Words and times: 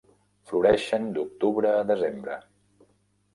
Floreixen 0.51 1.05
d'octubre 1.17 1.75
a 1.83 1.85
desembre. 1.93 2.39